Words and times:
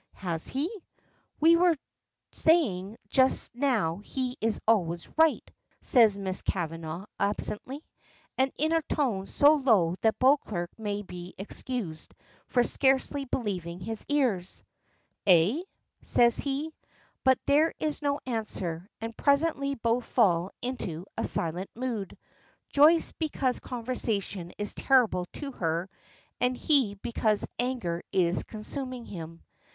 "Has 0.15 0.47
he? 0.47 0.67
We 1.39 1.55
were 1.57 1.77
saying 2.31 2.97
just 3.09 3.53
now 3.53 3.97
he 3.97 4.35
is 4.41 4.59
always 4.67 5.07
right," 5.15 5.47
says 5.83 6.17
Miss 6.17 6.41
Kavanagh, 6.41 7.05
absently, 7.19 7.85
and 8.35 8.51
in 8.57 8.71
a 8.71 8.81
tone 8.89 9.27
so 9.27 9.53
low 9.53 9.93
that 10.01 10.17
Beauclerk 10.17 10.69
may 10.75 11.03
be 11.03 11.35
excused 11.37 12.15
for 12.47 12.63
scarcely 12.63 13.25
believing 13.25 13.79
his 13.79 14.03
ears. 14.09 14.63
"Eh?" 15.27 15.61
says 16.01 16.35
he. 16.37 16.73
But 17.23 17.37
there 17.45 17.71
is 17.77 18.01
no 18.01 18.19
answer, 18.25 18.89
and 19.01 19.15
presently 19.15 19.75
both 19.75 20.05
fall 20.05 20.49
into 20.63 21.05
a 21.15 21.25
silent 21.25 21.69
mood 21.75 22.17
Joyce 22.69 23.11
because 23.19 23.59
conversation 23.59 24.51
is 24.57 24.73
terrible 24.73 25.27
to 25.33 25.51
her, 25.51 25.91
and 26.39 26.57
he 26.57 26.95
because 26.95 27.47
anger 27.59 28.01
is 28.11 28.41
consuming 28.41 29.05
him. 29.05 29.43